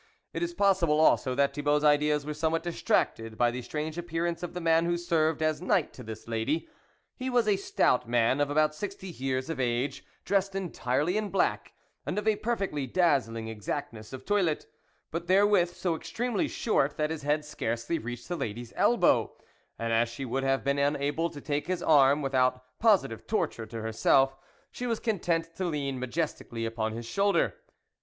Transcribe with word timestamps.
';It 0.33 0.41
is 0.41 0.55
possible 0.55 0.99
also 0.99 1.35
that 1.35 1.53
Thibault's 1.53 1.83
ideas 1.85 2.25
were 2.25 2.31
scmewhat 2.33 2.63
distracted 2.63 3.37
by 3.37 3.51
the 3.51 3.61
strange 3.61 3.99
ap 3.99 4.05
pearance 4.07 4.41
of 4.41 4.55
the 4.55 4.59
man 4.59 4.85
who 4.85 4.97
served 4.97 5.43
as 5.43 5.61
knight 5.61 5.93
to 5.93 6.01
this 6.01 6.27
lady, 6.27 6.67
.He 7.15 7.29
was 7.29 7.47
a 7.47 7.55
stout 7.55 8.09
man 8.09 8.41
of 8.41 8.49
about 8.49 8.73
sixty 8.73 9.09
years 9.09 9.47
of 9.47 9.59
age, 9.59 10.03
dressed 10.25 10.55
entirely 10.55 11.17
in 11.17 11.29
black, 11.29 11.73
and 12.03 12.17
of 12.17 12.27
a 12.27 12.35
perfectly 12.37 12.87
dazzling 12.87 13.47
exact 13.47 13.93
ness 13.93 14.11
of 14.11 14.25
toilet; 14.25 14.65
but 15.11 15.27
therewith, 15.27 15.69
so 15.75 15.95
extremely 15.95 16.47
short, 16.47 16.97
that 16.97 17.11
his 17.11 17.21
head 17.21 17.45
scarcely 17.45 17.99
reached 17.99 18.27
the 18.27 18.35
lady's 18.35 18.73
elbow, 18.75 19.31
and 19.77 19.93
as 19.93 20.09
she 20.09 20.25
would 20.25 20.41
have 20.41 20.63
been 20.63 20.79
unable 20.79 21.29
to 21.29 21.39
take 21.41 21.67
his 21.67 21.83
arm, 21.83 22.23
without 22.23 22.79
positive 22.79 23.27
tor 23.27 23.45
ture 23.47 23.67
to 23.67 23.83
herself, 23.83 24.35
she 24.71 24.87
was 24.87 24.99
content 24.99 25.55
to 25.55 25.63
lean 25.63 25.99
ma 25.99 25.99
54 25.99 25.99
THE 25.99 26.01
WOLF 26.01 26.01
LEADER 26.01 26.11
jestically 26.11 26.65
upon 26.65 26.91
his 26.93 27.05
shoulder. 27.05 27.53